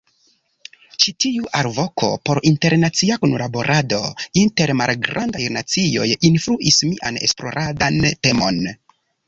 Ĉi 1.03 1.11
tiu 1.25 1.43
alvoko 1.59 2.09
por 2.29 2.39
internacia 2.51 3.19
kunlaborado 3.25 4.01
inter 4.47 4.75
malgrandaj 4.81 5.45
nacioj 5.61 6.09
influis 6.33 6.83
mian 6.91 7.23
esploradan 7.29 8.05
temon. 8.29 8.63